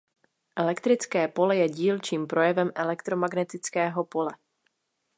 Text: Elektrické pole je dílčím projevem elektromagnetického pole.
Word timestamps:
Elektrické 0.55 1.27
pole 1.27 1.55
je 1.57 1.69
dílčím 1.69 2.27
projevem 2.27 2.71
elektromagnetického 2.75 4.03
pole. 4.05 4.31